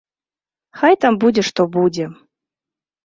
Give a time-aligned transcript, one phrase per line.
[0.79, 2.05] Хай там будзе што будзе!